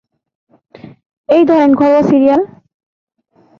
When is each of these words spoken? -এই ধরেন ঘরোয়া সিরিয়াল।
-এই 1.29 1.43
ধরেন 1.45 1.71
ঘরোয়া 1.73 2.03
সিরিয়াল। 2.03 2.41